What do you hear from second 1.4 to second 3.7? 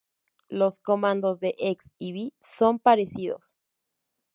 ex y vi son parecidos.